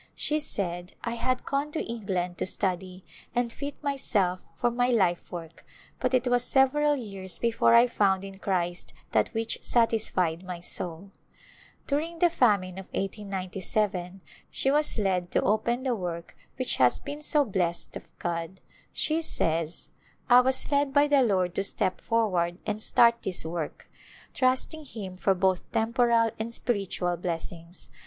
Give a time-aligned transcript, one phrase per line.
[0.15, 3.05] She said," I had gone to England to study
[3.35, 5.63] and fit myself for my life work,
[5.99, 11.11] but it was several years before I found in Christ that which satisfied my soul."
[11.85, 14.19] During the famine of 1897 ^^^^^^^^^^^
[15.29, 18.59] ^P^" ^^ work which has been so blessed of God.
[18.91, 19.89] She says,"
[20.31, 23.87] I was led by the Lord to step forward and start this work,
[24.33, 27.91] trusting Him for both temporal and spiritual blessings.